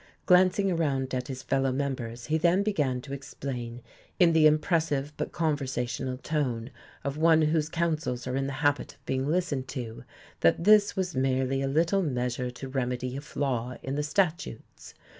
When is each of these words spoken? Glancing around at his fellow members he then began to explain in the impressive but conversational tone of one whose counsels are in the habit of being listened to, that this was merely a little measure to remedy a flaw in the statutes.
Glancing 0.25 0.71
around 0.71 1.13
at 1.13 1.27
his 1.27 1.43
fellow 1.43 1.71
members 1.71 2.25
he 2.25 2.39
then 2.39 2.63
began 2.63 3.01
to 3.01 3.13
explain 3.13 3.83
in 4.19 4.33
the 4.33 4.47
impressive 4.47 5.13
but 5.15 5.31
conversational 5.31 6.17
tone 6.17 6.71
of 7.03 7.17
one 7.19 7.43
whose 7.43 7.69
counsels 7.69 8.25
are 8.25 8.35
in 8.35 8.47
the 8.47 8.51
habit 8.65 8.93
of 8.95 9.05
being 9.05 9.27
listened 9.27 9.67
to, 9.67 10.03
that 10.39 10.63
this 10.63 10.95
was 10.95 11.15
merely 11.15 11.61
a 11.61 11.67
little 11.67 12.01
measure 12.01 12.49
to 12.49 12.67
remedy 12.67 13.15
a 13.15 13.21
flaw 13.21 13.75
in 13.83 13.93
the 13.93 14.01
statutes. 14.01 14.95